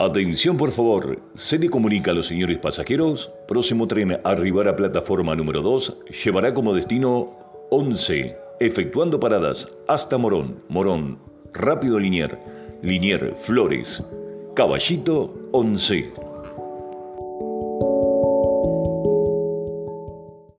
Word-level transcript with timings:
Atención 0.00 0.56
por 0.56 0.72
favor, 0.72 1.20
se 1.34 1.58
le 1.58 1.68
comunica 1.68 2.10
a 2.10 2.14
los 2.14 2.28
señores 2.28 2.56
pasajeros, 2.56 3.30
próximo 3.46 3.86
tren 3.86 4.12
a 4.12 4.20
arribar 4.24 4.66
a 4.66 4.74
plataforma 4.74 5.36
número 5.36 5.60
2 5.60 5.94
llevará 6.24 6.54
como 6.54 6.72
destino 6.72 7.36
11, 7.70 8.34
efectuando 8.60 9.20
paradas 9.20 9.68
hasta 9.88 10.16
Morón, 10.16 10.62
Morón, 10.70 11.18
Rápido 11.52 11.98
Linier, 11.98 12.38
Linier, 12.80 13.34
Flores, 13.42 14.02
Caballito 14.54 15.34
11. 15.52 16.29